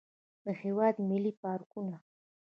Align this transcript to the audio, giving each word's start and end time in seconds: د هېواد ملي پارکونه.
د 0.43 0.45
هېواد 0.61 0.95
ملي 1.09 1.33
پارکونه. 1.41 1.97